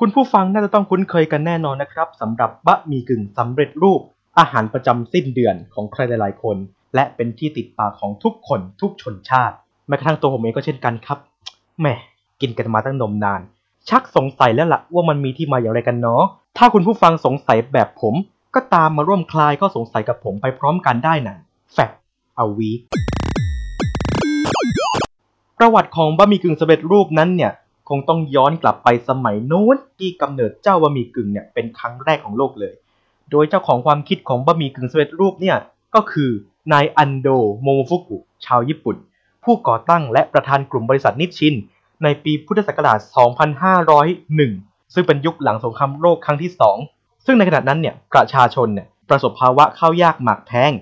[0.00, 4.00] คุณผู้ฟังน่าจะต้องคุ้นเคยกันแน่นอนนะครับสำหรับบะหมี่กึ่งสำเร็จรูป
[4.38, 6.56] อาหารประจำสิ้นเดือนของใครหลายๆคน
[6.94, 9.54] และเป็นที่ติดปากของทุกคนทุกชนชาติ
[9.88, 11.18] แม้กระทั่งตัวผมเองก็เช่นกันครับ
[11.80, 11.86] แหม
[12.40, 13.40] กินกันมาตั้งนมนาน
[13.88, 16.22] ชักสงสัยแล้วล่ะว่ามันมีที่มาอย่างไรกันเนาะ
[16.58, 18.14] ถ้าคุณผู้ฟังสงสัยแบบผม
[18.54, 21.36] ก็ตามมาร่วมคลายข้อสงสัยกับผมไปพร้อมกันได้นะ
[21.72, 21.90] แฟก
[22.36, 22.70] เอาวี
[25.58, 27.52] ประวัติของบะหมี่กึ่งสำเร็จรูปนั้นเนี่ย
[27.88, 32.74] คงต้องย้อนกลับไปสมัยโน้นที่กำเนิดเจ้าบะหมี่กึ่งเนี่ยเป็นครั้งแรกของโลกเลย
[33.30, 35.56] โดยเจ้าของความคิดของบะหมี่กึ่งสำเร็จรูปเนี่ย
[35.94, 36.30] ก็คือ
[36.72, 37.28] นายอันโด
[37.62, 38.96] โมโมฟุกุ ชาวญี่ปุ่น
[39.44, 41.54] ผู้ก่อตั้งและประธานกลุ่มบริษัทนิชชิน
[42.02, 42.98] ในปีพุทธศักราช
[44.16, 46.50] 2501 ซึ่งเป็นยุคหลังสงครามโลกครั้งที่
[46.88, 50.72] 2 ซึ่งในขณะนั้นเนี่ยประชาชนเนี่ยประสบภาวะข้าวยากหมากแพง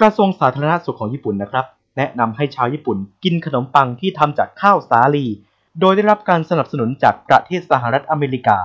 [0.00, 5.26] กระทรวงสาธารณสุขของญี่ปุ่นนะครับ แนะนำให้ชาวญี่ปุ่นกินขนมปังที่ทำจากข้าวสาลี
[5.80, 8.58] โดยได้รับการสนับสนุนจากประเทศสหรัฐอเมริกา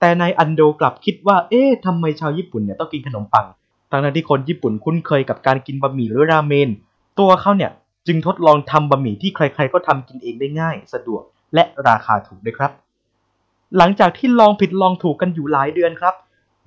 [0.00, 3.46] แต่นายอันโดกลับคิดว่า เอ๊ะทำไมชาวญี่ปุ่นเนี่ยต้องกินขนมปัง
[3.90, 6.70] ทั้งที่คนญี่ปุ่นคุ้นเคยกับการกินบะหมี่หรือราเมน
[7.18, 7.70] ตัวเขาเนี่ย
[8.06, 11.22] จึงทดลองทำบะหมี่ที่ใครๆก็ทำกินเองได้ง่าย สะดวก
[11.54, 12.72] และราคาถูกด้วยครับ
[13.76, 16.14] หลังจากที่ลองผิดลองถูกกันอยู่หลายเดือนครับ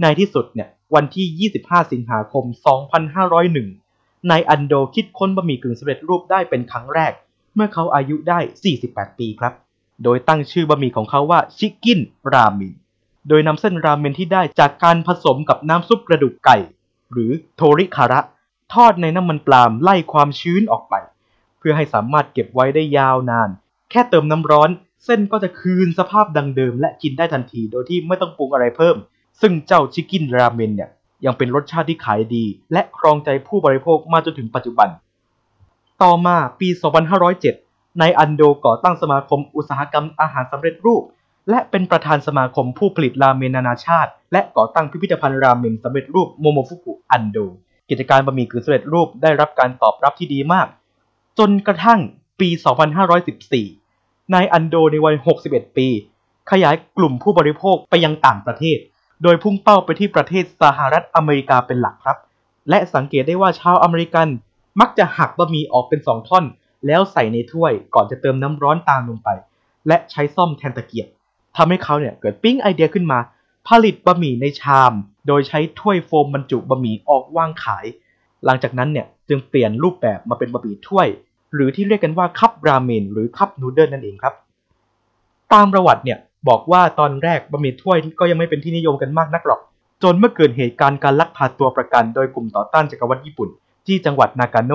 [0.01, 2.45] ในที่สุดเนี่ยวันที่ 25 สิงหาคม
[3.17, 7.13] 2501 นายอันโดคิดค้นบะหมี่กึ่งสำเร็จรูปได้เป็นครั้งแรก
[7.55, 8.39] เมื่อเขาอายุได้
[8.79, 9.53] 48 ปีครับ
[10.03, 11.99] โดยตั้งชื่อบะหมี่ของเขาว่าชิคกิน
[12.33, 12.73] รามิน
[13.29, 16.57] โดยนำเส้นราเมนที่ได้จากการผสมกับน้ำซุปกระดูกไก่
[17.11, 18.19] หรือโทริคาระ
[18.73, 20.95] ทอดในน้ำมันปาล์มไล่ความชื้นออกไป
[21.59, 23.49] เพื่อให้สามารถเก็บไว้ได้ยาวนาน
[23.89, 24.69] แค่เติมน้ำร้อน
[25.05, 28.95] เส้นก็จะคืนสภาพดังเดิม และกินได้ทันทีโดยที่ไม่ต้องปรุงอะไรเพิ่ม
[29.41, 30.89] ซึ่งเจ้าชิคกินราเมนเนี่ย
[31.25, 34.89] ยังเป็นรสชาติที่ขายดี และครองใจผู้บริโภคมาจนถึงปัจจุบัน
[36.03, 36.69] ต่อมาปี
[37.23, 37.68] 2507
[38.01, 41.03] นายอันโดก่อตั้งสมาคมอุตสาหกรรมอาหารสำเร็จรูป
[41.49, 47.37] และเป็นประธานสมาคมผู้ผลิตราเมนนานาชาติ และก่อตั้งพิพิธภัณฑ์ราเมนสำเร็จรูปโมโมฟุกุอันโด
[47.89, 50.67] กิจการบะหมี่กึ่งสำเร็จรูปได้รับการตอบรับที่ดีมาก
[51.39, 51.99] จนกระทั่ง
[52.39, 52.49] ปี
[53.61, 55.15] 2514 นายอันโดในวัย
[55.47, 55.87] 61 ปี
[56.51, 58.77] ขยายกลุ่มผู้บริโภคไปยังต่างประเทศ
[59.23, 62.17] โดยพุ่งเป้าไปที่ประเทศสหรัฐอเมริกาเป็นหลักครับ
[62.69, 64.27] และสังเกตได้ว่าชาวอเมริกัน
[64.79, 66.45] มักจะหักบะหมี่ออกเป็นสองท่อน
[66.87, 69.29] แล้วใส่ในถ้วยก่อนจะเติมน้ำร้อนตามลงไป
[69.87, 71.07] และใช้ซ่อมแทนตะเกียบ
[71.57, 73.19] ทำให้เขาเนี่ยเกิดปิ๊งไอเดียขึ้นมา
[73.67, 74.93] ผลิตบะหมี่ในชาม
[75.27, 77.85] โดยใช้ถ้วยโฟมบรรจุบะหมี่ออกวางขาย
[78.45, 81.07] หลังจากนั้นเนี่ยจึงเปลี่ยนรูปแบบมาเป็นบะหมี่ถ้วย
[81.53, 84.33] หรือที่เรียกกันว่าคัพราเมนหรือคัพนูเดิลนั่นเองครับ
[85.53, 86.19] ตามประวัติเนี่ย
[86.49, 89.61] บอกว่าตอนแรกบะหมี่ถ้วยก็ยังไม่เป็นที่นิยมกันมากนักหรอก
[90.03, 93.49] จนเมื่อเกิดเหตุการณ์การลักพาตัวประกัน โดยกลุ่มต่อต้านจักรวรรดิญี่ปุ่น
[93.87, 94.73] ที่จังหวัดนากาโน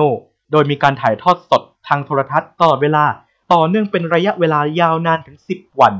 [0.51, 3.03] โดยมีการถ่ายทอดสด ทางโทรทัศน์ตลอดเวลา
[3.53, 5.93] ต่อเนื่องเป็นระยะเวลายาวนานถึง 10 วัน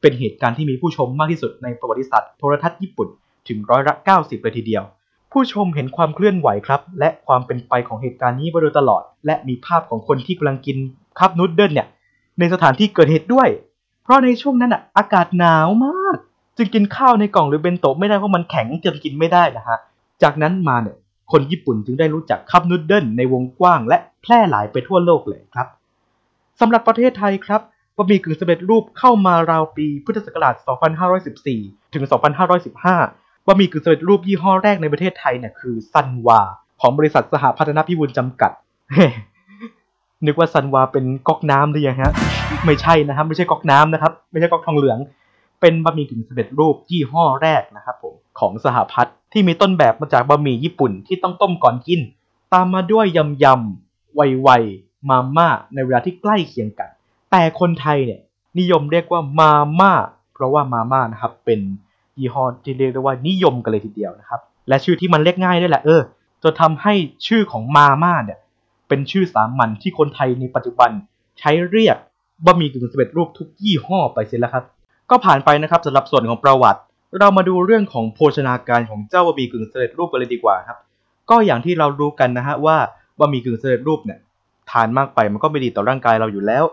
[0.00, 3.08] เป็นเหตุการณ์ที่มีผู้ชมมากที่สุดในประวัติศาสตร์โทรทัศน์ญี่ปุ่น
[3.48, 4.84] ถึงร้อยละ 90 เลยทีเดียว
[5.32, 10.76] ผู้ชมเห็นความเคลื่อนไหวครับ และความเป็นไปของเหตุการณ์นี้มาโดยตลอด และมีภาพของคนที่กำลังกิน
[11.18, 11.88] คัพนูดเดิลเนี่ย
[12.38, 13.48] ในสถานที่เกิดเหตุด้วย
[14.02, 16.16] เพราะในช่วงนั้นอะอากาศหนาวมาก
[16.56, 19.78] จึงกินข้าวในกล่องหรือเบนโตะไม่ได้เพราะมันแข็งจนกินไม่ได้นะฮะ
[20.22, 20.96] จากนั้นมาเนี่ย
[21.32, 25.68] คนญี่ปุ่นจึงได้รู้จักคัพนูดเดิลในวงกว้างและ แพร่หลายไปทั่วโลกเลยครับ
[26.60, 27.60] สำหรับประเทศไทยครับ
[27.96, 30.54] บะหมี่กึ่งสำเร็จรูปเข้ามาราวปีพุทธศักราช
[31.24, 32.04] 2514 ถึง
[32.76, 36.40] 2515 บะหมี่กึ่งสำเร็จรูปยี่ห้อแรกในประเทศไทยเนี่ยคือซันวา
[36.80, 38.52] ของบริษัทสหพัฒนพิบูลจำกัด
[40.26, 42.12] นึกว่าซันวาเป็นก๊อกน้ำหรือยังฮะ
[42.64, 44.98] ไม่ใช่นะครับ ไม่ใช่ก๊อกน้ำนะครับ ไม่ใช่ก๊อกทองเหลือง
[45.60, 52.00] เป็นบะหมี่กึ่งสำเร็จรูปยี่ห้อแรกนะครับผมของสหพัฒน์ที่มีต้นแบบมาจากบะหมี่ญี่ปุ่นที่ต้องต้มก่อนกิน
[52.52, 53.85] ตามมาด้วยยำยำ
[54.16, 54.50] ไวไว
[55.10, 56.90] มาม่าในเวลาที่ใกล้เคียงกัน
[57.30, 58.20] แต่คนไทยเนี่ย
[58.58, 59.92] นิยมเรียกว่ามาม่า
[60.34, 61.60] เพราะว่ามาม่านะครับเป็น
[62.18, 66.00] ยี่ห้อที่เรียกได้ว่านิยมกันเลยทีเดียวนะครับ และชื่อที่มันเรียกง่ายด้วยแหละเออ
[66.42, 66.94] จนทำให้
[67.26, 68.38] ชื่อของมาม่าเนี่ย
[68.88, 70.90] เป็นชื่อสามัญที่คนไทยในปัจจุบัน
[71.38, 71.96] ใช้เรียก
[72.44, 74.64] บะหมี่กึ่งสำเร็จรูปทุกยี่ห้อไปเสร็จแล้วครับ
[75.10, 76.80] ก็ผ่านไปนะครับสำหรับส่วนของประวัติ
[77.18, 80.78] เรามาดูเรื่องของโภชนาการของเจ้าบะหมี่กึ่งสำเร็จรูปกันเลยดีกว่าครับ
[81.30, 82.76] ก็อย่างที่เรารู้กันนะฮะว่า
[83.18, 84.18] บะหมี่กึ่งสำเร็จรูปเนี่ย
[84.70, 86.64] ทานมากไปมันก็ไม่ดีต่อร่างกายเราอยู่แล้ว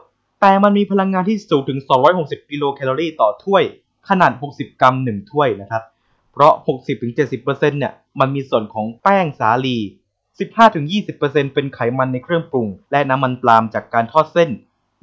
[0.41, 1.79] แต่มันมีพลังงานที่สูงถึง
[2.15, 3.63] 260 กิโลแคลอรี่ต่อถ้วย
[4.09, 5.83] ขนาด 60 กรัม 1 ถ้วยนะครับ
[6.33, 6.53] เพราะ
[6.97, 9.77] 60-70%เนี่ยมันมีส่วนของแป้งสาลี
[10.65, 14.49] 15-20%เป็นไขมันในเครื่องปรุง และน้ำมันปาล์มจากการทอดเส้น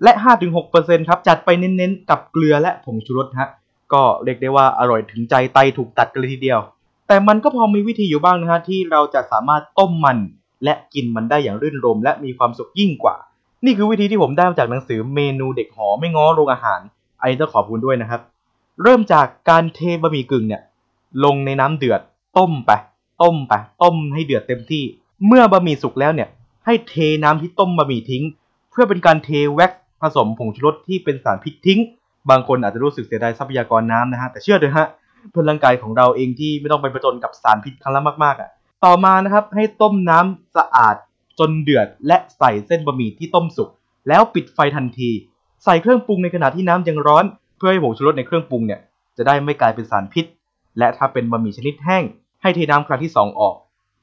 [0.02, 0.12] และ
[0.60, 3.48] 5-6%ครับจัดไปเน้นๆ กับเกลือและผงชูรสฮะ
[3.92, 6.60] ก็เรียกได้ว่าอร่อยถึงใจไตถูกตัดกันเลยทีเดียว
[7.08, 10.18] แต่มันก็พอมีวิธีอยู่บ้างนะฮะที่เราจะสามารถต้มมัน
[10.64, 13.16] และกินมันได้อย่างรื่นรมย์และมีความสุขยิ่งกว่า
[13.64, 16.80] นี่คือวิธีที่ผมได้มาจากหนังสือเมนูเด็กหอไม่ง้อโรงอาหาร
[17.20, 18.20] อันนี้ต้องขอบคุณด้วยนะครับ
[18.82, 20.62] เริ่มจากการเทบะหมี่กึ่งเนี่ย
[21.24, 22.00] ลงในน้ำเดือด
[22.38, 22.70] ต้มไป
[23.22, 23.52] ต้มไป
[23.82, 24.82] ต้มให้เดือดเต็มที่
[25.26, 26.28] เมื่อบะหมี่สุกแล้วเนี่ย
[26.66, 28.24] ให้เทน้ำที่ต้มบะหมี่ทิ้ง
[28.70, 31.80] เพื่อเป็นการเทแว็กซ์ผสมผงชูรสที่เป็นสารพิษทิ้ง
[32.30, 34.88] บางคนอาจจะรู้สึกเสียดายทรัพยากรน้ำนะฮะแต่เชื่อเถอะฮะ
[35.30, 38.50] เพื่อร่างกายของเราเองที่ไม่ต้องไปประจนกับสารพิษครั้งละมากๆอะ
[38.84, 40.96] ต่อมานะครับให้ต้มน้ำสะอาด
[41.38, 43.68] จนเดือดและใส่เส้นบะหมี่ที่ต้มสุก
[44.08, 45.10] แล้วปิดไฟทันที
[45.64, 47.24] ใส่เครื่องปรุงในขณะที่น้ำยังร้อน
[47.56, 48.80] เพื่อให้ผงชูรสในเครื่องปรุงเนี่ย
[49.16, 50.24] จะได้ไม่กลายเป็นสารพิษ
[50.78, 52.04] และถ้าเป็นบะหมี่ชนิดแห้ง
[52.42, 53.56] ให้เทน้ำครั้งที่ 2 ออก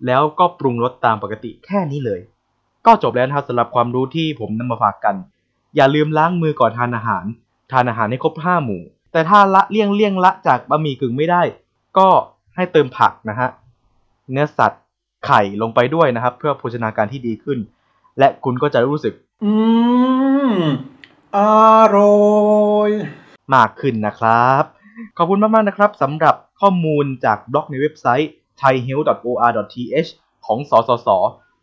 [0.05, 2.19] แล้วก็ปรุงรสตามปกติแค่นี้เลย
[2.85, 5.15] ก็จบแล้วนะครับสำหรับความรู้ที่ผมนำมาฝากกัน
[5.75, 7.25] อย่าลืมล้างมือก่อนทานอาหาร
[7.71, 8.81] ทานอาหารให้ครบห้าหมู่
[9.11, 11.41] แต่ถ้าละเลี่ยงเลี่ยงละจากบะหมี่กึ่งไม่ได้
[11.97, 12.07] ก็
[12.55, 13.49] ให้เติมผักนะฮะ
[14.31, 14.83] เนื้อสัตว์
[15.25, 17.59] ไข่ลงไปด้วยนะครับ เพื่อโภชนาการที่ดีขึ้น
[18.19, 19.13] และคุณก็จะรู้สึก
[19.43, 19.51] อื
[20.51, 20.61] ม
[21.37, 21.39] อ
[21.95, 22.91] ร่อย
[23.55, 24.63] มากขึ้นนะครับ
[25.17, 28.31] ขอบคุณมากๆนะครับสำหรับข้อมูลจากบล็อกในเว็บไซต์
[28.61, 30.09] thaihealth.or.th
[30.45, 31.07] ของสสส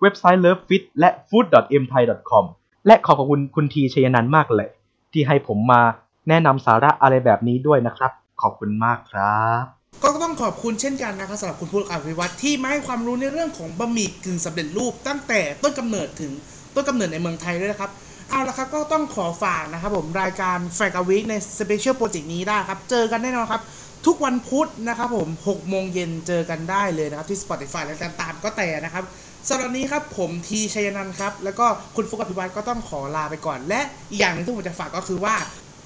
[0.00, 2.44] เว็บไซต์ lovefit และ food.mthai.com
[2.86, 4.70] และขอขอบคุณคุณทีชัยนันท์มากเลย
[5.12, 5.82] ที่ให้ผมมา
[6.28, 8.12] แนะนำสาระอะไรแบบนี้ด้วยนะครับ
[8.42, 16.32] ขอบคุณมากครับ ก็ต้องขอบคุณเช่นกันนะครับสำหรับคุณพูดอภิวัตที่มาให้ความรู้ในเรื่องของบะหมี่กึ่งสำเร็จรูป ตั้งแต่ต้นกำเนิดถึง
[16.74, 17.90] ต้นกำเนิดในเมืองไทยด้วยนะครับ
[18.30, 23.62] เอาละครับก็ต้องขอฝากนะครับผมรายการแฟกวิกใน special project นี้ได้ครับ เจอกันแน่นอนครับ
[24.06, 29.04] ทุกวันพุธนะครับผม6โมงเย็นเจอกันได้เลยนะครับ ที่ Spotify และตามก็แต่นะครับ
[29.48, 31.66] สำหรับนี้ครับผมทีชัยนันท์ครับ แล้วก็
[31.96, 33.80] คุณฟุกอภิวัตก็ต้องขอลาไปก่อน และ
[34.10, 35.34] อีกอย่างหนึงที่ผมจะฝากก็คือว่า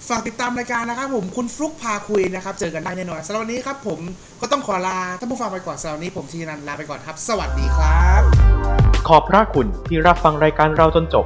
[0.09, 4.01] ฝากติดตามรายการนะครับ ผมคุณฟลุกพาคุยนะครับ เจอกันได้แน่นอนสำหรับวันนี้ครับผม
[4.41, 8.23] ก็ต้องขอลาท่านผู้ฟังไปก่อนสำหรับวันนี้ผมทีนันลาไปก่อนครับ สวัสดีครับ
[9.09, 11.25] ขอบพระคุณที่รับฟังรายการเราจนจบ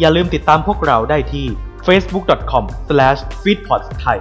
[0.00, 1.46] อย่าลืมติดตามพวกเราได้ที่
[1.86, 4.18] facebook.com/feedpodsthai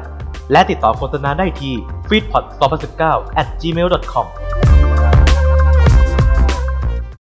[0.52, 1.74] และติดต่อโฆษณาได้ที่
[2.10, 3.04] feedpods2019
[3.42, 4.26] at gmail.com